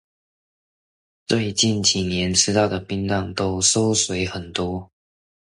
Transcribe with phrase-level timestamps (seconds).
[1.27, 4.89] 最近幾年吃到的冰棒都縮水很多